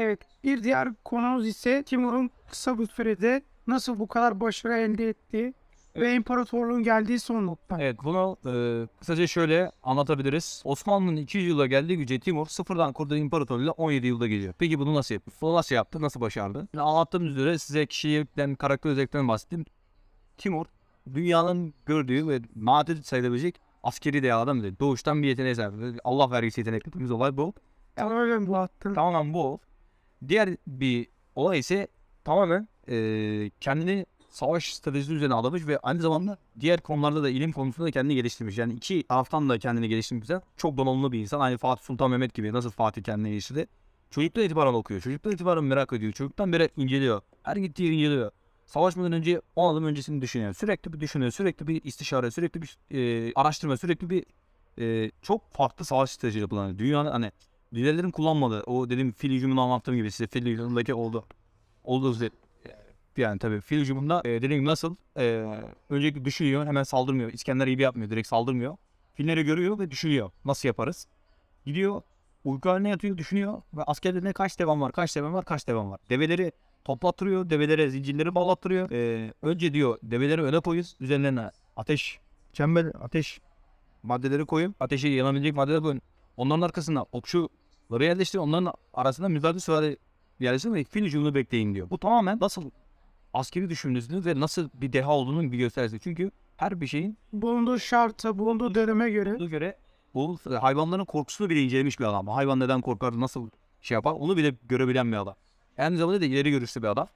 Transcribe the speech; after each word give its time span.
Evet, 0.00 0.20
bir 0.44 0.62
diğer 0.62 0.88
konumuz 1.04 1.46
ise 1.46 1.82
Timur'un 1.82 2.30
kısa 2.50 2.78
bir 2.78 2.86
sürede 2.86 3.42
nasıl 3.66 3.98
bu 3.98 4.08
kadar 4.08 4.40
başarı 4.40 4.74
elde 4.74 5.08
ettiği 5.08 5.54
ve 5.96 6.14
imparatorluğun 6.14 6.82
geldiği 6.82 7.20
son 7.20 7.46
nokta. 7.46 7.80
Evet 7.80 7.96
bunu 8.04 8.36
e, 8.46 8.52
kısaca 8.98 9.26
şöyle 9.26 9.72
anlatabiliriz. 9.82 10.62
Osmanlı'nın 10.64 11.16
200 11.16 11.48
yıla 11.48 11.66
geldiği 11.66 11.98
güce 11.98 12.20
Timur 12.20 12.46
sıfırdan 12.46 12.92
kurduğu 12.92 13.16
imparatorluğuyla 13.16 13.72
17 13.72 14.06
yılda 14.06 14.26
geliyor. 14.26 14.54
Peki 14.58 14.78
bunu 14.78 14.94
nasıl 14.94 15.14
yaptı? 15.14 15.32
Bunu 15.42 15.54
nasıl 15.54 15.74
yaptı? 15.74 16.02
Nasıl 16.02 16.20
başardı? 16.20 16.68
Şimdi 16.70 16.82
anlattığım 16.82 17.26
üzere 17.26 17.58
size 17.58 17.86
kişilikten, 17.86 18.54
karakter 18.54 18.90
özelliklerinden 18.90 19.28
bahsettim. 19.28 19.64
Timur 20.38 20.66
dünyanın 21.14 21.74
gördüğü 21.86 22.28
ve 22.28 22.40
nadir 22.56 23.02
sayılabilecek 23.02 23.60
askeri 23.82 24.22
dehadan 24.22 24.62
biri. 24.62 24.80
Doğuştan 24.80 25.22
bir 25.22 25.28
yeteneğe 25.28 25.54
sahip. 25.54 26.00
Allah 26.04 26.30
vergisi 26.30 26.60
yetenek 26.60 26.86
dediğimiz 26.86 27.10
olay 27.10 27.36
bu. 27.36 27.54
Tamamen 27.96 28.46
bu. 28.46 28.68
Tamamen 28.94 29.34
bu. 29.34 29.60
Diğer 30.28 30.56
bir 30.66 31.08
olay 31.34 31.58
ise 31.58 31.88
tamamen 32.24 32.68
eee, 32.88 33.50
kendini 33.60 34.06
savaş 34.28 34.74
stratejisi 34.74 35.12
üzerine 35.14 35.34
adamış 35.34 35.66
ve 35.66 35.78
aynı 35.78 36.00
zamanda 36.00 36.38
diğer 36.60 36.80
konularda 36.80 37.22
da 37.22 37.28
ilim 37.30 37.52
konusunda 37.52 37.86
da 37.86 37.90
kendini 37.90 38.14
geliştirmiş. 38.14 38.58
Yani 38.58 38.72
iki 38.72 39.02
taraftan 39.02 39.48
da 39.48 39.58
kendini 39.58 39.88
geliştirmiş. 39.88 40.28
bir 40.28 40.34
insan. 40.34 40.42
Çok 40.56 40.76
donanımlı 40.76 41.12
bir 41.12 41.18
insan. 41.18 41.40
Aynı 41.40 41.58
Fatih 41.58 41.82
Sultan 41.84 42.10
Mehmet 42.10 42.34
gibi. 42.34 42.52
Nasıl 42.52 42.70
Fatih 42.70 43.02
kendini 43.02 43.30
geliştirdi. 43.30 43.66
Çocuktan 44.10 44.44
itibaren 44.44 44.72
okuyor. 44.72 45.00
Çocuktan 45.00 45.32
itibaren 45.32 45.64
merak 45.64 45.92
ediyor. 45.92 46.12
Çocuktan 46.12 46.52
beri 46.52 46.70
inceliyor. 46.76 47.20
Her 47.42 47.56
gittiği 47.56 47.82
yeri 47.84 47.94
inceliyor. 47.94 48.30
Savaşmadan 48.66 49.12
önce 49.12 49.40
10 49.56 49.72
adım 49.74 49.84
öncesini 49.84 50.22
düşünüyor. 50.22 50.54
Sürekli 50.54 50.92
bir 50.92 51.00
düşünüyor. 51.00 51.30
Sürekli 51.30 51.66
bir 51.66 51.84
istişare. 51.84 52.30
Sürekli 52.30 52.62
bir 52.62 52.78
eee, 52.90 53.32
araştırma. 53.36 53.76
Sürekli 53.76 54.10
bir 54.10 54.24
eee, 54.76 55.10
çok 55.22 55.50
farklı 55.52 55.84
savaş 55.84 56.10
stratejileri 56.10 56.48
kullanıyor. 56.48 56.78
Dünyanın 56.78 57.10
hani 57.10 57.32
liderlerin 57.74 58.10
kullanmadığı 58.10 58.62
o 58.62 58.90
dediğim 58.90 59.12
fil 59.12 59.30
hücumunu 59.30 59.60
anlattığım 59.60 59.96
gibi 59.96 60.10
size 60.10 60.26
fil 60.26 60.46
hücumundaki 60.46 60.94
oldu. 60.94 61.24
Olduğu 61.84 62.12
üzere 62.12 62.30
yani 63.16 63.38
tabii 63.38 63.60
fil 63.60 63.80
hücumunda 63.80 64.22
e, 64.24 64.42
dediğim 64.42 64.64
nasıl 64.64 64.96
e, 65.16 65.46
öncelikle 65.90 66.24
düşünüyor 66.24 66.66
hemen 66.66 66.82
saldırmıyor. 66.82 67.32
İskender 67.32 67.66
gibi 67.66 67.82
yapmıyor 67.82 68.10
direkt 68.10 68.28
saldırmıyor. 68.28 68.76
Filleri 69.14 69.42
görüyor 69.42 69.78
ve 69.78 69.90
düşünüyor. 69.90 70.30
Nasıl 70.44 70.68
yaparız? 70.68 71.06
Gidiyor 71.66 72.02
uyku 72.44 72.70
haline 72.70 72.88
yatıyor 72.88 73.18
düşünüyor 73.18 73.62
ve 73.74 73.82
askerlerine 73.82 74.32
kaç 74.32 74.58
devam 74.58 74.80
var 74.80 74.92
kaç 74.92 75.16
devam 75.16 75.34
var 75.34 75.44
kaç 75.44 75.68
devam 75.68 75.90
var. 75.90 76.00
Develeri 76.10 76.52
toplattırıyor 76.84 77.50
develere 77.50 77.90
zincirleri 77.90 78.34
bağlattırıyor. 78.34 78.90
E, 78.90 79.32
önce 79.42 79.74
diyor 79.74 79.98
develeri 80.02 80.42
öne 80.42 80.60
koyuz 80.60 80.96
üzerlerine 81.00 81.50
ateş 81.76 82.20
çember 82.52 82.86
ateş 83.00 83.40
maddeleri 84.02 84.46
koyun. 84.46 84.74
Ateşi 84.80 85.08
yanabilecek 85.08 85.54
maddeleri 85.54 85.80
koyun. 85.80 86.02
Onların 86.36 86.60
arkasına 86.60 87.04
okçuları 87.90 88.04
yerleştirin. 88.04 88.42
Onların 88.42 88.72
arasında 88.94 89.28
müdahale 89.28 89.60
süvari 89.60 89.96
yerleştirin 90.40 90.74
ve 90.74 90.84
fil 90.84 91.04
hücumunu 91.04 91.34
bekleyin 91.34 91.74
diyor. 91.74 91.90
Bu 91.90 91.98
tamamen 91.98 92.38
nasıl 92.40 92.70
askeri 93.34 93.70
düşündüğünüz 93.70 94.26
ve 94.26 94.40
nasıl 94.40 94.68
bir 94.74 94.92
deha 94.92 95.12
olduğunun 95.12 95.52
bir 95.52 95.58
göstergesi. 95.58 96.00
Çünkü 96.00 96.30
her 96.56 96.80
bir 96.80 96.86
şeyin 96.86 97.18
Bulunduğu 97.32 97.78
şarta, 97.78 98.38
bulunduğu 98.38 98.74
döneme 98.74 99.10
göre 99.10 99.46
göre 99.46 99.76
bu 100.14 100.38
hayvanların 100.60 101.04
korkusunu 101.04 101.50
bile 101.50 101.62
incelemiş 101.62 102.00
bir 102.00 102.04
adam. 102.04 102.28
Hayvan 102.28 102.60
neden 102.60 102.80
korkar, 102.80 103.20
nasıl 103.20 103.50
şey 103.82 103.94
yapar 103.94 104.12
onu 104.12 104.36
bile 104.36 104.54
görebilen 104.68 105.12
bir 105.12 105.16
adam. 105.16 105.34
Aynı 105.78 105.96
zamanda 105.96 106.20
da 106.20 106.24
ileri 106.24 106.50
görüşlü 106.50 106.82
bir 106.82 106.88
adam. 106.88 107.08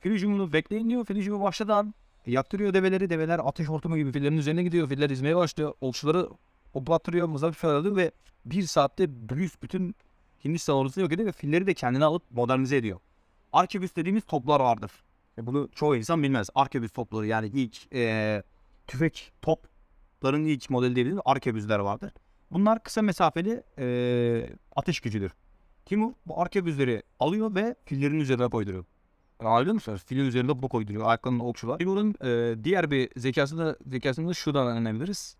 Fil 0.00 0.10
hücumunu 0.10 0.52
bekleyin 0.52 0.90
diyor. 0.90 1.04
Fil 1.04 1.16
hücumu 1.16 1.42
başladığı 1.42 1.74
an 1.74 1.94
yaktırıyor 2.26 2.74
develeri. 2.74 3.10
Develer 3.10 3.40
ateş 3.44 3.68
hortumu 3.68 3.96
gibi 3.96 4.12
fillerin 4.12 4.36
üzerine 4.36 4.62
gidiyor. 4.62 4.88
Filler 4.88 5.10
izmeye 5.10 5.36
başlıyor. 5.36 5.74
Okçuları 5.80 6.28
hoplattırıyor. 6.72 7.28
Mızrak 7.28 7.54
falan 7.54 7.74
alıyor 7.74 7.96
ve 7.96 8.10
bir 8.44 8.62
saatte 8.62 9.28
büyük 9.28 9.62
bütün 9.62 9.94
Hindistan 10.44 10.76
ordusunu 10.76 11.02
yok 11.02 11.12
ediyor 11.12 11.28
ve 11.28 11.32
filleri 11.32 11.66
de 11.66 11.74
kendine 11.74 12.04
alıp 12.04 12.22
modernize 12.30 12.76
ediyor. 12.76 13.00
Arkebüs 13.52 13.96
dediğimiz 13.96 14.24
toplar 14.24 14.60
vardır. 14.60 14.90
E 15.38 15.46
bunu 15.46 15.68
çoğu 15.74 15.96
insan 15.96 16.22
bilmez. 16.22 16.48
Arkebüs 16.54 16.92
topları 16.92 17.26
yani 17.26 17.46
ilk 17.46 17.92
eee, 17.92 18.42
tüfek 18.86 19.32
topların 19.42 20.44
ilk 20.44 20.70
modeli 20.70 20.94
diyebiliriz. 20.94 21.20
Arkebüsler 21.24 21.78
vardır. 21.78 22.12
Bunlar 22.50 22.82
kısa 22.82 23.02
mesafeli 23.02 23.62
eee, 23.78 24.56
ateş 24.76 25.00
gücüdür. 25.00 25.32
Timur 25.86 26.12
bu 26.26 26.40
arkebüsleri 26.40 27.02
alıyor 27.20 27.54
ve 27.54 27.76
fillerin 27.84 28.20
üzerine 28.20 28.48
koyduruyor. 28.48 28.84
Anlıyor 29.40 29.74
musunuz? 29.74 30.02
Filin 30.06 30.24
üzerinde 30.24 30.62
bu 30.62 30.68
koyduruyor. 30.68 31.06
Ayaklarında 31.06 31.44
okçular. 31.44 31.78
Timur'un 31.78 32.14
eee, 32.24 32.64
diğer 32.64 32.90
bir 32.90 33.08
zekasını, 33.16 33.76
zekasını 33.86 34.28
da 34.28 34.34
şuradan 34.34 34.66
öğrenebiliriz. 34.66 35.36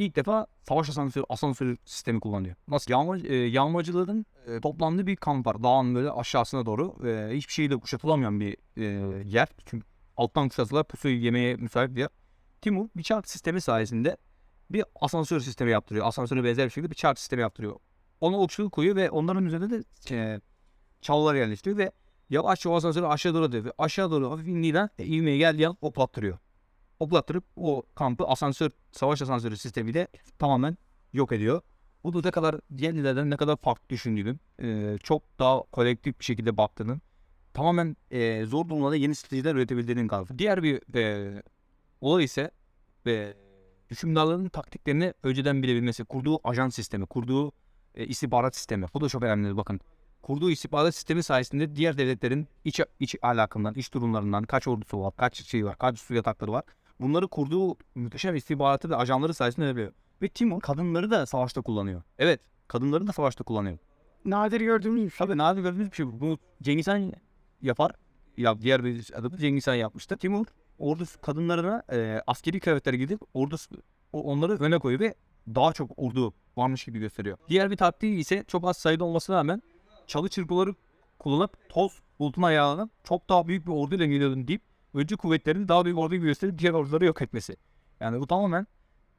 İlk 0.00 0.16
defa 0.16 0.46
savaş 0.68 0.90
asansörü, 0.90 1.24
asansörü 1.28 1.76
sistemi 1.84 2.20
kullanıyor. 2.20 2.54
Nasıl? 2.68 2.90
Yağma, 2.90 3.18
e, 3.18 3.34
yağmacıların 3.34 4.26
e, 4.46 4.60
toplandığı 4.60 5.06
bir 5.06 5.16
kamp 5.16 5.46
var. 5.46 5.62
Dağın 5.62 5.94
böyle 5.94 6.10
aşağısına 6.10 6.66
doğru. 6.66 7.08
E, 7.08 7.36
hiçbir 7.36 7.52
şeyle 7.52 7.76
kuşatılamayan 7.76 8.40
bir 8.40 8.56
e, 8.76 8.84
yer. 9.28 9.48
Çünkü 9.66 9.86
alttan 10.16 10.48
kuşatılar 10.48 10.84
pusuyu 10.84 11.20
yemeye 11.20 11.56
müsait 11.56 11.96
bir. 11.96 12.08
Timur 12.60 12.88
bir 12.96 13.02
çark 13.02 13.28
sistemi 13.28 13.60
sayesinde 13.60 14.16
bir 14.70 14.84
asansör 15.00 15.40
sistemi 15.40 15.70
yaptırıyor. 15.70 16.06
Asansöre 16.06 16.44
benzer 16.44 16.64
bir 16.64 16.70
şekilde 16.70 16.90
bir 16.90 16.96
çark 16.96 17.18
sistemi 17.18 17.42
yaptırıyor. 17.42 17.76
Ona 18.20 18.38
okçuluk 18.38 18.72
koyuyor 18.72 18.96
ve 18.96 19.10
onların 19.10 19.46
üzerinde 19.46 19.70
de 19.70 19.84
e, 20.10 20.40
çalılar 21.00 21.34
yerleştiriyor 21.34 21.78
ve 21.78 21.92
yavaşça 22.30 22.70
o 22.70 22.74
asansörü 22.74 23.06
aşağı 23.06 23.34
doğru 23.34 23.44
atıyor. 23.44 23.64
Ve 23.64 23.72
aşağı 23.78 24.10
doğru 24.10 24.30
hafif 24.30 24.48
indiğinden 24.48 24.90
e, 24.98 25.04
ivmeye 25.04 25.38
geldiği 25.38 25.68
an 25.68 25.76
hoplattırıyor 25.80 26.38
hoplattırıp 27.00 27.44
o 27.56 27.82
kampı 27.94 28.24
asansör, 28.24 28.70
savaş 28.92 29.22
asansörü 29.22 29.56
sistemiyle 29.56 30.08
tamamen 30.38 30.76
yok 31.12 31.32
ediyor. 31.32 31.60
Bu 32.04 32.12
da 32.14 32.20
ne 32.28 32.30
kadar 32.30 32.56
diğerlerden 32.78 33.30
ne 33.30 33.36
kadar 33.36 33.56
farklı 33.56 33.88
düşündüğünün, 33.88 34.40
eee, 34.62 34.98
çok 35.02 35.22
daha 35.38 35.62
kolektif 35.62 36.20
bir 36.20 36.24
şekilde 36.24 36.56
baktığının, 36.56 37.02
tamamen 37.54 37.96
eee, 38.10 38.44
zor 38.46 38.68
durumlarda 38.68 38.96
yeni 38.96 39.14
stratejiler 39.14 39.54
üretebildiğinin 39.54 40.08
kanıtı. 40.08 40.38
Diğer 40.38 40.62
bir 40.62 40.80
eee, 40.94 41.42
olay 42.00 42.24
ise 42.24 42.50
ve 43.06 43.36
hükümdarların 43.90 44.48
taktiklerini 44.48 45.14
önceden 45.22 45.62
bilebilmesi, 45.62 46.04
kurduğu 46.04 46.48
ajan 46.48 46.68
sistemi, 46.68 47.06
kurduğu 47.06 47.52
e, 47.94 48.06
istihbarat 48.06 48.56
sistemi. 48.56 48.86
Bu 48.94 49.00
da 49.00 49.08
çok 49.08 49.22
önemli 49.22 49.56
bakın. 49.56 49.80
Kurduğu 50.22 50.50
istihbarat 50.50 50.94
sistemi 50.94 51.22
sayesinde 51.22 51.76
diğer 51.76 51.98
devletlerin 51.98 52.48
iç, 52.64 52.80
iç 53.00 53.16
alakından, 53.22 53.74
iç 53.74 53.94
durumlarından, 53.94 54.44
kaç 54.44 54.68
ordusu 54.68 55.00
var, 55.00 55.12
kaç 55.16 55.46
şey 55.46 55.64
var, 55.64 55.78
kaç 55.78 55.98
su 55.98 56.14
yatakları 56.14 56.52
var. 56.52 56.64
Bunları 57.00 57.28
kurduğu 57.28 57.76
muhteşem 57.94 58.36
istihbaratı 58.36 58.90
ve 58.90 58.96
ajanları 58.96 59.34
sayesinde 59.34 59.66
yapıyor. 59.66 59.92
Ve 60.22 60.28
Timur 60.28 60.60
kadınları 60.60 61.10
da 61.10 61.26
savaşta 61.26 61.60
kullanıyor. 61.62 62.02
Evet, 62.18 62.40
kadınları 62.68 63.06
da 63.06 63.12
savaşta 63.12 63.44
kullanıyor. 63.44 63.78
nadir 64.24 64.60
gördüğümüz 64.60 65.04
bir 65.04 65.10
şey. 65.10 65.26
Tabii 65.26 65.38
nadir 65.38 65.62
gördüğümüz 65.62 65.90
bir 65.90 65.96
şey 65.96 66.06
bu. 66.06 66.38
Cengiz 66.62 66.88
Han 66.88 67.12
yapar. 67.62 67.92
Ya 68.36 68.60
diğer 68.60 68.84
bir 68.84 69.10
adı 69.14 69.36
Cengiz 69.36 69.66
Han 69.66 69.74
yapmıştı. 69.74 70.16
Timur 70.16 70.46
ordusu 70.78 71.20
kadınlarına 71.20 71.82
e, 71.92 72.22
askeri 72.26 72.60
kıyafetler 72.60 72.94
gidip 72.94 73.20
ordusu 73.34 73.70
o- 74.12 74.22
onları 74.22 74.52
öne 74.58 74.78
koyuyor 74.78 75.00
ve 75.00 75.14
daha 75.54 75.72
çok 75.72 75.90
ordu 75.96 76.34
varmış 76.56 76.84
gibi 76.84 76.98
gösteriyor. 76.98 77.38
Diğer 77.48 77.70
bir 77.70 77.76
taktiği 77.76 78.18
ise 78.18 78.44
çok 78.48 78.68
az 78.68 78.76
sayıda 78.76 79.04
olmasına 79.04 79.36
rağmen 79.36 79.62
çalı 80.06 80.28
çırpıları 80.28 80.74
kullanıp 81.18 81.68
toz 81.68 82.00
bulutuna 82.18 82.46
ayağlanıp 82.46 82.90
çok 83.04 83.28
daha 83.28 83.48
büyük 83.48 83.66
bir 83.66 83.72
orduyla 83.72 84.06
geliyordum 84.06 84.48
deyip 84.48 84.62
önce 84.94 85.16
kuvvetlerini 85.16 85.68
daha 85.68 85.84
büyük 85.84 85.98
ordu 85.98 86.16
gösterip 86.16 86.58
diğer 86.58 86.72
orduları 86.72 87.04
yok 87.04 87.22
etmesi. 87.22 87.56
Yani 88.00 88.20
bu 88.20 88.26
tamamen 88.26 88.66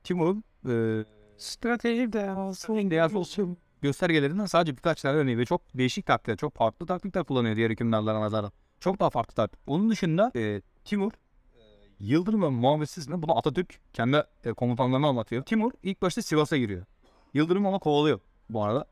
Timur'un 0.03 0.43
e, 0.69 1.05
Strateji 1.37 2.13
de 2.13 2.29
aslında 2.29 2.91
değerli 2.91 3.17
olsun 3.17 3.57
göstergelerinden 3.81 4.45
sadece 4.45 4.77
birkaç 4.77 5.01
tane 5.01 5.17
örneği 5.17 5.37
ve 5.37 5.45
çok 5.45 5.61
değişik 5.77 6.05
taktikler, 6.05 6.37
çok 6.37 6.55
farklı 6.55 6.85
taktikler 6.85 7.23
kullanıyor 7.23 7.55
diğer 7.55 7.69
hükümdarlara 7.69 8.21
nazaran. 8.21 8.51
Çok 8.79 8.99
daha 8.99 9.09
farklı 9.09 9.35
taktik. 9.35 9.59
Onun 9.67 9.89
dışında 9.89 10.31
e, 10.35 10.61
Timur 10.85 11.11
e, 11.11 11.59
Yıldırım 11.99 12.41
ve 12.41 12.49
muhabbetsizle 12.49 13.21
bunu 13.21 13.37
Atatürk 13.37 13.79
kendi 13.93 14.23
e, 14.43 14.53
komutanlarına 14.53 15.07
anlatıyor. 15.07 15.43
Timur 15.43 15.71
ilk 15.83 16.01
başta 16.01 16.21
Sivas'a 16.21 16.57
giriyor. 16.57 16.85
Yıldırım 17.33 17.65
onu 17.65 17.79
kovalıyor 17.79 18.19
bu 18.49 18.63
arada. 18.63 18.85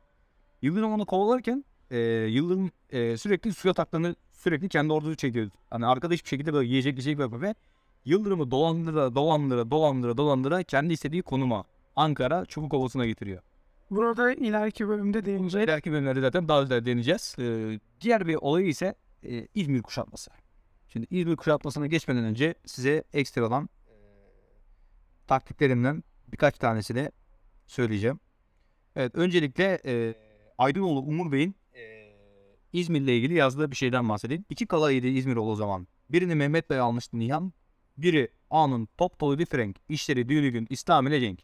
Yıldırım 0.62 0.92
onu 0.92 1.06
kovalarken 1.06 1.64
e, 1.90 1.98
Yıldırım 2.28 2.70
e, 2.90 3.16
sürekli 3.16 3.52
su 3.52 3.68
yataklarını 3.68 4.14
sürekli 4.32 4.68
kendi 4.68 4.92
ordusu 4.92 5.16
çekiyor. 5.16 5.50
Hani 5.70 5.86
arkada 5.86 6.14
hiçbir 6.14 6.28
şekilde 6.28 6.52
böyle 6.52 6.68
yiyecek 6.68 6.92
yiyecek 6.92 7.18
yapıyor 7.18 7.42
ve 7.42 7.54
Yıldırım'ı 8.04 8.50
dolandıra 8.50 9.14
dolandıra 9.14 9.70
dolandıra 9.70 10.16
dolandıra 10.16 10.62
kendi 10.62 10.92
istediği 10.92 11.22
konuma 11.22 11.64
Ankara 11.96 12.44
Çubukovası'na 12.44 13.06
getiriyor. 13.06 13.42
Burada 13.90 14.32
ileriki 14.32 14.88
bölümde 14.88 15.24
değineceğiz. 15.24 15.64
İleriki 15.64 15.92
bölümlerde 15.92 16.20
zaten 16.20 16.48
daha 16.48 16.70
da 16.70 16.86
deneyeceğiz. 16.86 17.36
Ee, 17.38 17.80
diğer 18.00 18.26
bir 18.26 18.34
olay 18.34 18.68
ise 18.68 18.94
e, 19.24 19.46
İzmir 19.54 19.82
kuşatması. 19.82 20.30
Şimdi 20.88 21.06
İzmir 21.10 21.36
kuşatmasına 21.36 21.86
geçmeden 21.86 22.24
önce 22.24 22.54
size 22.66 23.04
ekstra 23.12 23.46
olan 23.46 23.68
e, 23.88 23.94
taktiklerimden 25.26 26.04
birkaç 26.28 26.58
tanesini 26.58 27.10
söyleyeceğim. 27.66 28.20
Evet 28.96 29.14
öncelikle 29.14 29.80
e, 29.84 30.14
Aydınoğlu 30.58 31.00
Umur 31.00 31.32
Bey'in 31.32 31.56
İzmir'le 32.72 33.08
ilgili 33.08 33.34
yazdığı 33.34 33.70
bir 33.70 33.76
şeyden 33.76 34.08
bahsedeyim. 34.08 34.44
İki 34.50 34.66
kalaydı 34.66 35.06
İzmir 35.06 35.36
o 35.36 35.54
zaman. 35.54 35.86
Birini 36.10 36.34
Mehmet 36.34 36.70
Bey 36.70 36.78
almıştı 36.78 37.18
Nihan. 37.18 37.52
Biri 37.98 38.28
A'nın 38.50 38.88
top 38.98 39.20
dolu 39.20 39.38
bir 39.38 39.46
frenk. 39.46 39.76
İşleri 39.88 40.28
düğünü 40.28 40.48
gün 40.50 40.66
İslam 40.70 41.06
ile 41.06 41.20
Cenk. 41.20 41.40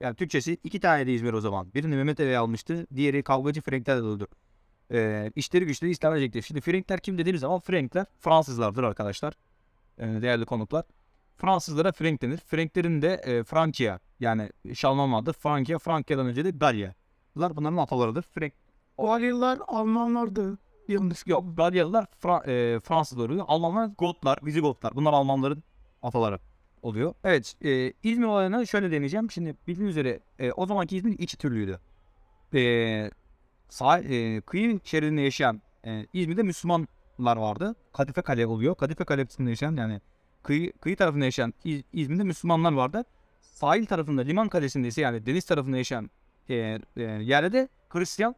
Yani 0.00 0.16
Türkçesi 0.16 0.58
iki 0.64 0.80
tane 0.80 1.06
de 1.06 1.14
İzmir 1.14 1.32
o 1.32 1.40
zaman. 1.40 1.74
Birini 1.74 1.96
Mehmet 1.96 2.18
Bey 2.18 2.36
almıştı. 2.36 2.86
Diğeri 2.96 3.22
kavgacı 3.22 3.60
Frenk'ten 3.60 3.98
de 3.98 4.02
doludur. 4.02 4.26
e, 4.92 5.30
işleri 5.36 5.66
güçleri 5.66 5.90
İslam 5.90 6.14
edecektir. 6.14 6.42
Şimdi 6.42 6.60
Frenkler 6.60 7.00
kim 7.00 7.18
dediğimiz 7.18 7.40
zaman 7.40 7.58
Frenkler 7.60 8.06
Fransızlardır 8.20 8.82
arkadaşlar. 8.82 9.34
E, 9.98 10.06
değerli 10.06 10.44
konuklar. 10.44 10.84
Fransızlara 11.36 11.92
Frank 11.92 12.22
denir. 12.22 12.38
Franklerin 12.46 13.02
de 13.02 13.14
e, 13.14 13.44
Frankia 13.44 13.98
yani 14.20 14.50
Şalman 14.74 15.12
vardır. 15.12 15.32
Frankia, 15.32 15.78
Frankia'dan 15.78 16.26
önce 16.26 16.44
de 16.44 16.50
Galya. 16.50 16.94
Bunlar 17.36 17.56
bunların 17.56 17.76
atalarıdır. 17.76 18.22
Frank 18.22 18.52
Galyalılar 18.98 19.58
Almanlardı. 19.68 20.58
Yanlış 20.90 21.26
Yok 21.26 21.56
Galyalılar 21.56 22.06
Fra- 22.22 22.50
e, 22.50 22.80
Fransızlar 22.80 23.28
oluyor. 23.28 23.44
Almanlar 23.48 23.90
Gotlar, 23.98 24.38
Vizigotlar. 24.44 24.94
Bunlar 24.94 25.12
Almanların 25.12 25.62
ataları 26.02 26.38
oluyor. 26.82 27.14
Evet 27.24 27.54
e, 27.64 27.92
İzmir 28.02 28.26
olayına 28.26 28.66
şöyle 28.66 28.90
deneyeceğim. 28.90 29.30
Şimdi 29.30 29.56
bildiğiniz 29.66 29.90
üzere 29.96 30.20
e, 30.38 30.52
o 30.52 30.66
zamanki 30.66 30.96
İzmir 30.96 31.18
iki 31.18 31.36
türlüydü. 31.38 31.80
E, 32.54 33.10
sağ, 33.68 33.98
e, 33.98 34.40
kıyı 34.40 34.80
şeridinde 34.84 35.20
yaşayan 35.20 35.62
e, 35.86 36.06
İzmir'de 36.12 36.42
Müslümanlar 36.42 37.36
vardı. 37.36 37.74
Kadife 37.92 38.22
Kale 38.22 38.46
oluyor. 38.46 38.74
Kadife 38.74 39.04
Kalesi'nde 39.04 39.50
yaşayan 39.50 39.76
yani 39.76 40.00
kıyı, 40.42 40.72
kıyı 40.72 40.96
tarafında 40.96 41.24
yaşayan 41.24 41.54
İz- 41.64 41.84
İzmir'de 41.92 42.22
Müslümanlar 42.24 42.72
vardı. 42.72 43.04
Sahil 43.40 43.86
tarafında 43.86 44.22
liman 44.22 44.48
kalesinde 44.48 44.88
ise 44.88 45.00
yani 45.00 45.26
deniz 45.26 45.44
tarafında 45.44 45.76
yaşayan 45.76 46.10
e, 46.48 46.54
e, 46.96 47.02
yerde 47.02 47.52
de 47.52 47.68
Hristiyan 47.88 48.34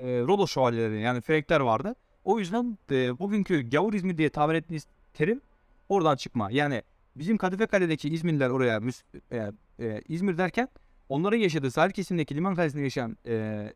e, 0.00 0.20
Rolo 0.20 0.46
şövalyeleri 0.46 1.00
yani 1.00 1.20
Frenkler 1.20 1.60
vardı. 1.60 1.94
O 2.24 2.38
yüzden 2.38 2.78
e, 2.90 3.18
bugünkü 3.18 3.70
gavur 3.70 3.94
İzmir 3.94 4.18
diye 4.18 4.28
tabir 4.28 4.54
ettiğimiz 4.54 4.86
terim 5.14 5.40
oradan 5.88 6.16
çıkma. 6.16 6.50
Yani 6.50 6.82
bizim 7.16 7.36
Kadife 7.36 7.66
Kale'deki 7.66 8.08
İzmirliler 8.08 8.50
oraya 8.50 8.80
e, 9.32 9.52
e, 9.80 10.02
İzmir 10.08 10.38
derken 10.38 10.68
onların 11.08 11.38
yaşadığı 11.38 11.70
sahil 11.70 11.90
kesimindeki 11.90 12.34
liman 12.34 12.54
kalesinde 12.54 12.82
yaşayan 12.82 13.16
e, 13.26 13.66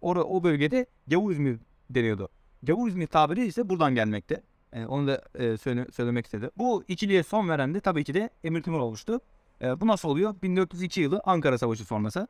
ora, 0.00 0.24
o 0.24 0.42
bölgede 0.42 0.86
gavur 1.06 1.32
İzmir 1.32 1.58
deniyordu. 1.90 2.28
Gavur 2.62 2.88
İzmir 2.88 3.06
tabiri 3.06 3.46
ise 3.46 3.68
buradan 3.68 3.94
gelmekte. 3.94 4.42
E, 4.72 4.86
onu 4.86 5.06
da 5.06 5.22
e, 5.34 5.56
söyle, 5.56 5.86
söylemek 5.92 6.24
istedim. 6.24 6.50
Bu 6.56 6.84
ikiliye 6.88 7.22
son 7.22 7.48
veren 7.48 7.74
de 7.74 7.80
tabii 7.80 8.04
ki 8.04 8.14
de 8.14 8.30
Emir 8.44 8.62
Timur 8.62 8.80
olmuştu. 8.80 9.20
E, 9.62 9.80
bu 9.80 9.86
nasıl 9.86 10.08
oluyor? 10.08 10.34
1402 10.42 11.00
yılı 11.00 11.20
Ankara 11.24 11.58
Savaşı 11.58 11.84
sonrası. 11.84 12.28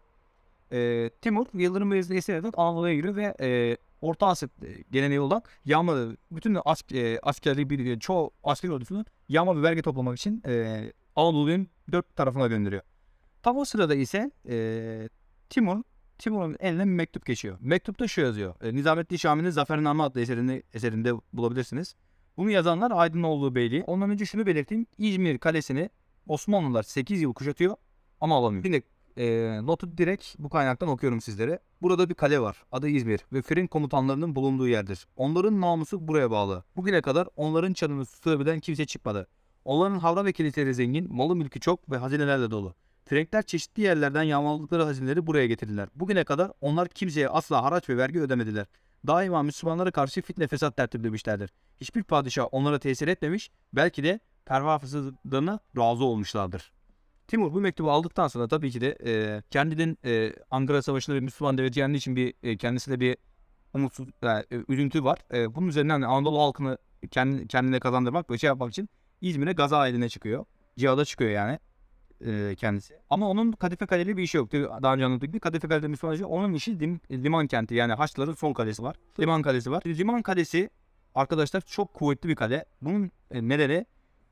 E, 0.72 1.10
Timur 1.22 1.46
Yıldırım 1.54 1.90
Beyazıt'ı 1.90 2.14
esir 2.14 2.34
Anadolu'ya 2.34 2.94
giriyor 2.94 3.16
ve 3.16 3.34
e, 3.40 3.76
Orta 4.00 4.26
Asya 4.26 4.48
geleneği 4.90 5.20
olan 5.20 5.42
yağma 5.64 5.96
bütün 6.30 6.58
as, 6.64 6.82
e, 6.92 7.18
askerli 7.22 7.70
bir 7.70 8.00
çoğu 8.00 8.30
asker 8.44 8.68
ordusunu 8.68 9.04
yağma 9.28 9.56
ve 9.56 9.62
vergi 9.62 9.82
toplamak 9.82 10.18
için 10.18 10.42
e, 10.46 10.92
Anadolu'nun 11.16 11.68
dört 11.92 12.16
tarafına 12.16 12.46
gönderiyor. 12.46 12.82
Tam 13.42 13.56
o 13.56 13.64
sırada 13.64 13.94
ise 13.94 14.30
e, 14.48 15.08
Timur 15.50 15.82
Timur'un 16.18 16.56
eline 16.60 16.84
bir 16.84 16.90
mektup 16.90 17.26
geçiyor. 17.26 17.58
Mektupta 17.60 18.08
şu 18.08 18.20
yazıyor. 18.20 18.54
E, 18.62 18.74
Nizamettin 18.74 19.16
Şami'nin 19.16 19.50
Zafername 19.50 20.02
adlı 20.02 20.20
eserinde, 20.20 20.62
eserinde 20.74 21.12
bulabilirsiniz. 21.32 21.94
Bunu 22.36 22.50
yazanlar 22.50 22.90
Aydınoğlu 22.90 23.54
Beyliği. 23.54 23.84
Ondan 23.84 24.10
önce 24.10 24.24
şunu 24.24 24.46
belirteyim. 24.46 24.86
İzmir 24.98 25.38
Kalesi'ni 25.38 25.90
Osmanlılar 26.26 26.82
8 26.82 27.22
yıl 27.22 27.34
kuşatıyor 27.34 27.76
ama 28.20 28.36
alamıyor. 28.36 28.64
Şimdi 28.64 28.82
e, 29.16 29.58
notu 29.62 29.98
direkt 29.98 30.34
bu 30.38 30.48
kaynaktan 30.48 30.88
okuyorum 30.88 31.20
sizlere. 31.20 31.58
Burada 31.82 32.08
bir 32.08 32.14
kale 32.14 32.40
var. 32.40 32.62
Adı 32.72 32.88
İzmir 32.88 33.20
ve 33.32 33.42
Fren 33.42 33.66
komutanlarının 33.66 34.36
bulunduğu 34.36 34.68
yerdir. 34.68 35.06
Onların 35.16 35.60
namusu 35.60 36.08
buraya 36.08 36.30
bağlı. 36.30 36.64
Bugüne 36.76 37.02
kadar 37.02 37.28
onların 37.36 37.72
çanını 37.72 38.06
tutabilen 38.06 38.60
kimse 38.60 38.86
çıkmadı. 38.86 39.28
Onların 39.64 39.98
havra 39.98 40.24
ve 40.24 40.32
kiliseleri 40.32 40.74
zengin, 40.74 41.14
malı 41.14 41.36
mülkü 41.36 41.60
çok 41.60 41.90
ve 41.90 41.96
hazinelerle 41.96 42.50
dolu. 42.50 42.74
Frenkler 43.04 43.42
çeşitli 43.42 43.82
yerlerden 43.82 44.22
yağmaladıkları 44.22 44.82
hazineleri 44.82 45.26
buraya 45.26 45.46
getirdiler. 45.46 45.88
Bugüne 45.94 46.24
kadar 46.24 46.52
onlar 46.60 46.88
kimseye 46.88 47.28
asla 47.28 47.62
haraç 47.62 47.88
ve 47.88 47.96
vergi 47.96 48.20
ödemediler. 48.20 48.66
Daima 49.06 49.42
Müslümanlara 49.42 49.90
karşı 49.90 50.22
fitne 50.22 50.46
fesat 50.46 50.76
tertiplemişlerdir. 50.76 51.50
Hiçbir 51.80 52.02
padişah 52.02 52.46
onlara 52.52 52.78
tesir 52.78 53.08
etmemiş, 53.08 53.50
belki 53.72 54.04
de 54.04 54.20
pervasızlığına 54.44 55.60
razı 55.76 56.04
olmuşlardır. 56.04 56.75
Timur 57.28 57.54
bu 57.54 57.60
mektubu 57.60 57.90
aldıktan 57.90 58.28
sonra 58.28 58.48
tabii 58.48 58.70
ki 58.70 58.80
de 58.80 58.98
e, 59.06 59.42
kendinin 59.50 59.98
e, 60.04 60.32
Ankara 60.50 60.82
Savaşı'nda 60.82 61.16
bir 61.16 61.20
Müslüman 61.20 61.58
devleti 61.58 61.80
yendiği 61.80 61.98
için 61.98 62.16
bir 62.16 62.34
e, 62.42 62.56
kendisine 62.56 63.00
bir 63.00 63.16
umutsuz, 63.74 64.08
e, 64.22 64.28
e, 64.28 64.44
üzüntü 64.68 65.04
var. 65.04 65.18
E, 65.32 65.54
bunun 65.54 65.68
üzerinden 65.68 66.02
de 66.02 66.06
Anadolu 66.06 66.40
halkını 66.40 66.78
kendi, 67.10 67.48
kendine 67.48 67.80
kazandırmak 67.80 68.30
ve 68.30 68.38
şey 68.38 68.48
yapmak 68.48 68.70
için 68.70 68.88
İzmir'e 69.20 69.52
gaza 69.52 69.88
eline 69.88 70.08
çıkıyor. 70.08 70.44
Cihada 70.78 71.04
çıkıyor 71.04 71.30
yani 71.30 71.58
e, 72.26 72.54
kendisi. 72.56 72.94
Ama 73.10 73.28
onun 73.28 73.52
Kadife 73.52 73.86
Kaleli 73.86 74.16
bir 74.16 74.22
işi 74.22 74.36
yok. 74.36 74.52
Daha 74.52 74.94
önce 74.94 75.04
anlattık 75.04 75.28
gibi 75.28 75.40
Kadife 75.40 75.68
Kaleli 75.68 75.88
Müslüman. 75.88 76.20
Onun 76.20 76.54
işi 76.54 76.72
lim- 76.72 77.22
liman 77.24 77.46
kenti 77.46 77.74
yani 77.74 77.92
Haçlıların 77.92 78.32
son 78.32 78.52
kalesi 78.52 78.82
var. 78.82 78.96
Liman 79.20 79.42
kalesi 79.42 79.70
var. 79.70 79.82
Liman 79.86 80.22
kalesi 80.22 80.70
arkadaşlar 81.14 81.60
çok 81.60 81.94
kuvvetli 81.94 82.28
bir 82.28 82.36
kale. 82.36 82.64
Bunun 82.82 83.10
e, 83.30 83.48
nedeni 83.48 83.86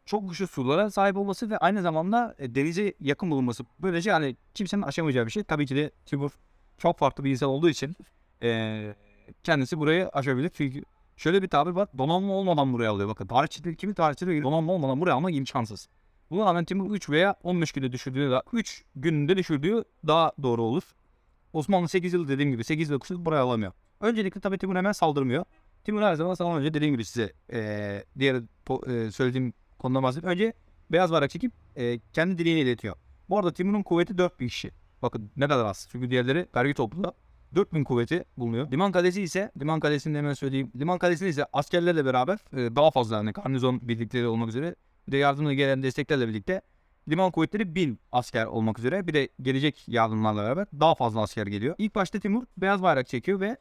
çok 0.07 0.29
güçlü 0.29 0.47
sulara 0.47 0.91
sahip 0.91 1.17
olması 1.17 1.51
ve 1.51 1.59
aynı 1.59 1.83
zamanda 1.83 2.35
e, 2.39 2.55
denize 2.55 2.95
yakın 3.01 3.31
bulunması. 3.31 3.65
Böylece 3.79 4.11
yani 4.11 4.37
kimsenin 4.55 4.83
aşamayacağı 4.83 5.27
bir 5.27 5.31
şey. 5.31 5.43
Tabii 5.45 5.67
ki 5.67 5.77
de 5.77 5.91
Timur 6.07 6.31
çok 6.79 6.99
farklı 6.99 7.25
bir 7.25 7.31
insan 7.31 7.49
olduğu 7.49 7.69
için 7.69 7.97
e, 8.43 8.95
kendisi 9.43 9.79
burayı 9.79 10.09
aşabilir. 10.09 10.51
Çünkü 10.55 10.83
şöyle 11.17 11.43
bir 11.43 11.49
tabir 11.49 11.71
var. 11.71 11.89
Donanma 11.99 12.33
olmadan 12.33 12.73
buraya 12.73 12.91
alıyor. 12.91 13.09
Bakın 13.09 13.27
tarihçiler 13.27 13.75
kimi 13.75 13.95
tarihçiler 13.95 14.43
donanma 14.43 14.73
olmadan 14.73 15.01
buraya 15.01 15.13
almak 15.13 15.35
imkansız. 15.35 15.89
Buna 16.31 16.47
rağmen 16.47 16.65
Timur 16.65 16.91
3 16.91 17.11
veya 17.11 17.35
15 17.43 17.73
günde 17.73 17.93
düşürdüğü 17.93 18.31
da 18.31 18.43
3 18.53 18.85
günde 18.97 19.37
düşürdüğü 19.37 19.85
daha 20.07 20.33
doğru 20.43 20.63
olur. 20.63 20.83
Osmanlı 21.53 21.89
8 21.89 22.13
yıl 22.13 22.29
dediğim 22.29 22.51
gibi 22.51 22.65
8 22.65 22.91
yıl 22.91 22.99
kusur 22.99 23.25
buraya 23.25 23.43
alamıyor. 23.43 23.73
Öncelikle 24.01 24.41
tabii 24.41 24.59
Timur 24.59 24.77
hemen 24.77 24.93
saldırmıyor. 24.93 25.45
Timur 25.85 26.03
her 26.03 26.15
zaman 26.15 26.35
saldırmadan 26.35 26.63
önce 26.63 26.75
dediğim 26.75 26.95
gibi 26.95 27.05
size 27.05 27.33
e, 27.53 28.05
diğer 28.19 28.43
e, 28.87 29.11
söylediğim 29.11 29.53
konudan 29.85 30.03
bahsedeyim. 30.03 30.33
Önce 30.33 30.53
beyaz 30.93 31.13
bayrak 31.13 31.31
çekip 31.31 31.53
e, 31.77 31.99
kendi 32.13 32.39
dileğini 32.39 32.61
iletiyor. 32.61 32.97
Bu 33.29 33.39
arada 33.39 33.53
Timur'un 33.53 33.83
kuvveti 33.83 34.19
4000 34.19 34.49
kişi. 34.49 34.71
Bakın 35.03 35.31
ne 35.37 35.49
kadar 35.49 35.65
az. 35.65 35.89
Çünkü 35.93 36.11
diğerleri 36.11 36.49
vergi 36.57 36.75
topluda 36.75 37.13
4000 37.55 37.85
kuvveti 37.85 38.25
bulunuyor. 38.37 38.71
Liman 38.71 38.93
Kalesi 38.93 39.23
ise, 39.23 39.53
Liman 39.61 39.81
Kalesi'ni 39.81 40.19
hemen 40.19 40.35
söyleyeyim. 40.35 40.73
Liman 40.77 40.99
Kalesi'nde 40.99 41.29
ise 41.29 41.47
askerlerle 41.53 42.05
beraber 42.05 42.39
e, 42.53 42.77
daha 42.77 42.91
fazla 42.91 43.17
yani 43.17 43.33
garnizon 43.33 43.89
birlikleri 43.89 44.27
olmak 44.27 44.49
üzere 44.49 44.75
de 45.13 45.17
yardımına 45.17 45.55
gelen 45.55 45.83
desteklerle 45.83 46.29
birlikte 46.29 46.61
liman 47.09 47.31
kuvvetleri 47.31 47.75
1000 47.75 48.01
asker 48.13 48.47
olmak 48.47 48.79
üzere 48.79 49.07
bir 49.07 49.15
de 49.15 49.29
gelecek 49.43 49.89
yardımlarla 49.89 50.43
beraber 50.43 50.67
daha 50.81 50.95
fazla 50.95 51.21
asker 51.21 51.47
geliyor. 51.47 51.75
İlk 51.79 51.95
başta 51.95 52.21
Timur 52.21 52.45
beyaz 52.57 52.83
bayrak 52.83 53.09
çekiyor 53.09 53.41
ve 53.41 53.57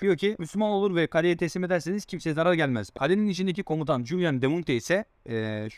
diyor 0.00 0.16
ki 0.16 0.36
Müslüman 0.38 0.70
olur 0.70 0.96
ve 0.96 1.06
kaleye 1.06 1.36
teslim 1.36 1.64
ederseniz 1.64 2.04
kimseye 2.04 2.34
zarar 2.34 2.54
gelmez. 2.54 2.90
Kalenin 2.90 3.28
içindeki 3.28 3.62
komutan 3.62 4.04
Julian 4.04 4.42
de 4.42 4.46
Monte 4.46 4.74
ise 4.74 5.04
e, 5.28 5.68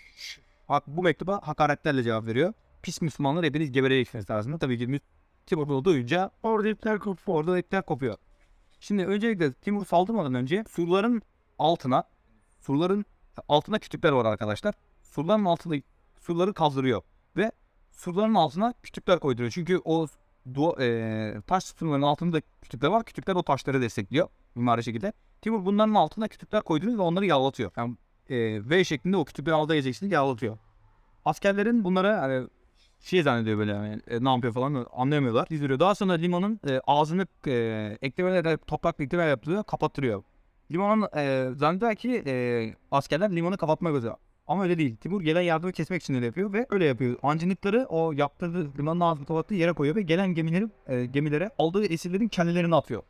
bu 0.86 1.02
mektuba 1.02 1.40
hakaretlerle 1.44 2.02
cevap 2.02 2.26
veriyor. 2.26 2.52
Pis 2.82 3.02
Müslümanlar 3.02 3.44
hepiniz 3.44 3.72
gebereceksiniz 3.72 4.26
tarzında. 4.26 4.58
Tabii 4.58 4.78
ki 4.78 5.00
Timur 5.46 5.68
bunu 5.68 5.84
duyunca 5.84 6.30
Orada 6.42 6.68
ipler 6.68 6.98
kopuyor. 6.98 7.38
orada 7.38 7.58
ipler 7.58 7.82
kopuyor. 7.82 8.16
Şimdi 8.80 9.06
öncelikle 9.06 9.52
Timur 9.52 9.86
saldırmadan 9.86 10.34
önce 10.34 10.64
surların 10.70 11.22
altına 11.58 12.04
surların 12.60 13.04
altına 13.48 13.78
kütükler 13.78 14.12
var 14.12 14.24
arkadaşlar. 14.24 14.74
Surların 15.02 15.44
altında 15.44 15.74
surları 16.20 16.54
kazdırıyor 16.54 17.02
ve 17.36 17.52
surların 17.92 18.34
altına 18.34 18.74
kütükler 18.82 19.18
koyduruyor. 19.18 19.50
Çünkü 19.50 19.80
o 19.84 20.06
du- 20.54 20.82
e, 20.82 21.40
taş 21.40 21.64
surların 21.64 22.02
altında 22.02 22.40
kütükler 22.62 22.88
var. 22.88 23.04
Kütükler 23.04 23.34
o 23.34 23.42
taşları 23.42 23.82
destekliyor 23.82 24.28
mimari 24.54 24.84
şekilde. 24.84 25.12
Timur 25.42 25.64
bunların 25.64 25.94
altına 25.94 26.28
kütükler 26.28 26.62
koyduruyor 26.62 26.98
ve 26.98 27.02
onları 27.02 27.26
yağlatıyor. 27.26 27.70
Yani 27.76 27.96
e, 28.30 28.68
V 28.70 28.84
şeklinde 28.84 29.16
o 29.16 29.24
kütükleri 29.24 29.54
aldığı 29.54 29.76
ezeksin 29.76 30.10
yağlatıyor. 30.10 30.58
Askerlerin 31.24 31.84
bunlara 31.84 32.22
hani 32.22 32.46
şey 33.00 33.22
zannediyor 33.22 33.58
böyle 33.58 33.72
yani, 33.72 34.00
e, 34.06 34.24
ne 34.24 34.30
yapıyor 34.30 34.52
falan 34.52 34.86
anlayamıyorlar. 34.92 35.48
Dizdiriyor. 35.48 35.80
Daha 35.80 35.94
sonra 35.94 36.12
limanın 36.12 36.60
e, 36.68 36.80
ağzını 36.86 37.26
e, 37.46 37.98
eklemelerle 38.02 38.56
toprak 38.56 39.00
eklemeler 39.00 39.28
yaptırıyor, 39.28 39.64
kapattırıyor. 39.64 40.22
Limanın 40.70 41.08
e, 41.16 41.50
zannediyor 41.54 41.94
ki 41.94 42.22
e, 42.26 42.74
askerler 42.90 43.36
limanı 43.36 43.56
kapatmak 43.56 43.94
üzere. 43.94 44.14
Ama 44.48 44.62
öyle 44.62 44.78
değil. 44.78 44.96
Timur 44.96 45.22
gelen 45.22 45.40
yardımı 45.40 45.72
kesmek 45.72 46.02
için 46.02 46.14
öyle 46.14 46.26
yapıyor 46.26 46.52
ve 46.52 46.66
öyle 46.70 46.84
yapıyor. 46.84 47.16
Ancınıkları 47.22 47.86
o 47.88 48.12
yaptırdığı 48.12 48.78
limanın 48.78 49.00
ağzını 49.00 49.26
kapattığı 49.26 49.54
yere 49.54 49.72
koyuyor 49.72 49.96
ve 49.96 50.02
gelen 50.02 50.34
gemileri 50.34 50.68
e, 50.86 51.06
gemilere 51.06 51.50
aldığı 51.58 51.84
esirlerin 51.84 52.28
kellelerini 52.28 52.74
atıyor. 52.74 53.02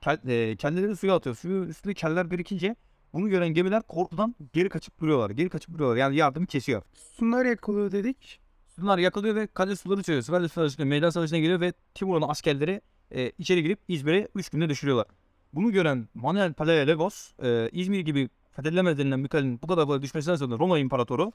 Kel, 0.00 0.18
e, 0.28 0.56
kelleleri 0.56 0.96
suya 0.96 1.14
atıyor. 1.14 1.36
Suyu 1.36 1.64
üstüne 1.64 1.94
keller 1.94 2.30
birikince 2.30 2.76
bunu 3.12 3.28
gören 3.28 3.48
gemiler 3.48 3.82
korkudan 3.82 4.34
geri 4.52 4.68
kaçıp 4.68 5.00
duruyorlar. 5.00 5.30
Geri 5.30 5.48
kaçıp 5.48 5.74
duruyorlar. 5.74 5.96
Yani 5.96 6.16
yardımı 6.16 6.46
kesiyor. 6.46 6.82
Sunlar 6.94 7.44
yakılıyor 7.44 7.92
dedik. 7.92 8.40
Bunlar 8.78 8.98
yakalıyor 8.98 9.34
ve 9.34 9.46
kale 9.46 9.76
suları 9.76 10.02
çeviriyor. 10.02 10.26
Kale 10.26 10.48
savaşına, 10.48 10.84
meydan 10.84 11.10
savaşına 11.10 11.38
geliyor 11.38 11.60
ve 11.60 11.72
Timur'un 11.94 12.28
askerleri 12.28 12.80
e, 13.10 13.32
içeri 13.38 13.62
girip 13.62 13.78
İzmir'e 13.88 14.28
3 14.34 14.48
günde 14.48 14.68
düşürüyorlar. 14.68 15.06
Bunu 15.52 15.72
gören 15.72 16.08
Manuel 16.14 16.52
Palaiologos 16.52 17.32
e, 17.42 17.68
İzmir 17.72 18.00
gibi 18.00 18.28
fethedilemez 18.52 18.98
denilen 18.98 19.24
bir 19.24 19.28
kalenin 19.28 19.62
bu 19.62 19.66
kadar 19.66 19.86
kolay 19.86 20.02
düşmesinden 20.02 20.36
sonra 20.36 20.58
Roma 20.58 20.78
İmparatoru 20.78 21.32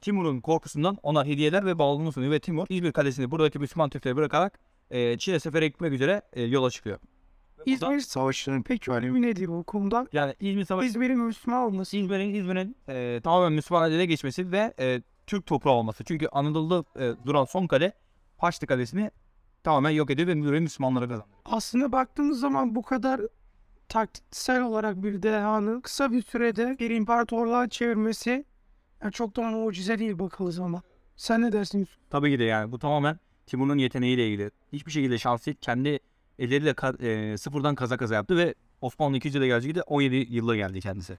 Timur'un 0.00 0.40
korkusundan 0.40 0.98
ona 1.02 1.24
hediyeler 1.24 1.66
ve 1.66 1.78
bağlılığını 1.78 2.12
sunuyor 2.12 2.32
ve 2.32 2.40
Timur 2.40 2.66
İzmir 2.68 2.92
Kalesi'ni 2.92 3.30
buradaki 3.30 3.58
Müslüman 3.58 3.90
Türkleri 3.90 4.16
bırakarak 4.16 4.58
e, 4.90 5.18
Çin'e 5.18 5.40
sefere 5.40 5.68
gitmek 5.68 5.92
üzere 5.92 6.22
e, 6.32 6.42
yola 6.42 6.70
çıkıyor. 6.70 6.98
İzmir 7.66 8.00
Savaşı'nın 8.00 8.62
peki 8.62 8.90
önemi 8.90 9.22
nedir 9.22 9.48
bu 9.48 9.64
konuda? 9.64 10.06
Yani 10.12 10.34
İzmir 10.40 10.64
Savaşı 10.64 10.88
İzmir'in 10.88 11.18
Müslüman 11.18 11.62
olması. 11.62 11.96
İzmir'in 11.96 12.34
İzmir'in 12.34 12.76
e, 12.88 13.20
tamamen 13.24 13.52
Müslüman 13.52 13.92
ele 13.92 14.06
geçmesi 14.06 14.52
ve 14.52 14.74
e, 14.78 15.02
Türk 15.26 15.46
toprağı 15.46 15.74
olması. 15.74 16.04
Çünkü 16.04 16.28
Anadolu'da 16.28 17.04
e, 17.04 17.26
duran 17.26 17.44
son 17.44 17.66
kale 17.66 17.92
Haçlı 18.36 18.66
Kalesi'ni 18.66 19.10
tamamen 19.64 19.90
yok 19.90 20.10
ediyor 20.10 20.28
ve 20.28 20.60
Müslümanlara 20.60 21.08
kazandırıyor. 21.08 21.38
Aslında 21.44 21.92
baktığımız 21.92 22.40
zaman 22.40 22.74
bu 22.74 22.82
kadar 22.82 23.20
taktiksel 23.88 24.62
olarak 24.62 25.02
bir 25.02 25.22
dehanın 25.22 25.80
kısa 25.80 26.12
bir 26.12 26.22
sürede 26.22 26.76
bir 26.78 26.90
imparatorluğa 26.90 27.68
çevirmesi 27.68 28.44
yani 29.02 29.12
çok 29.12 29.36
da 29.36 29.42
mucize 29.42 29.98
değil 29.98 30.18
bakıldığı 30.18 30.52
zaman. 30.52 30.82
Sen 31.16 31.42
ne 31.42 31.52
dersin 31.52 31.78
Yusuf? 31.78 31.98
Tabii 32.10 32.30
ki 32.30 32.38
de 32.38 32.44
yani 32.44 32.72
bu 32.72 32.78
tamamen 32.78 33.18
Timur'un 33.46 33.78
yeteneğiyle 33.78 34.28
ilgili. 34.28 34.50
Hiçbir 34.72 34.92
şekilde 34.92 35.18
şans 35.18 35.46
değil. 35.46 35.56
Kendi 35.60 35.98
elleriyle 36.38 36.70
ka- 36.70 37.04
e, 37.32 37.36
sıfırdan 37.38 37.74
kaza 37.74 37.96
kaza 37.96 38.14
yaptı 38.14 38.36
ve 38.36 38.54
Osmanlı 38.80 39.16
200 39.16 39.34
yıla 39.34 39.46
gelecek 39.46 39.74
de 39.74 39.82
17 39.82 40.16
yılda 40.16 40.56
geldi 40.56 40.80
kendisi. 40.80 41.06